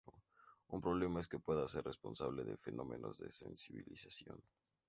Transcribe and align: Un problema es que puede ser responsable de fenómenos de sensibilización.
Un 0.77 0.81
problema 0.85 1.19
es 1.19 1.27
que 1.27 1.37
puede 1.47 1.67
ser 1.67 1.83
responsable 1.85 2.43
de 2.43 2.57
fenómenos 2.57 3.19
de 3.19 3.29
sensibilización. 3.29 4.43